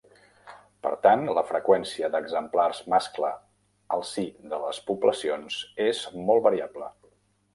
Per 0.85 0.91
tant, 1.01 1.25
la 1.39 1.43
freqüència 1.49 2.09
d'exemplars 2.15 2.79
mascle 2.95 3.29
al 3.97 4.05
si 4.13 4.25
de 4.55 4.61
les 4.65 4.81
poblacions 4.89 5.59
és 5.89 6.05
molt 6.31 6.47
variable. 6.51 6.91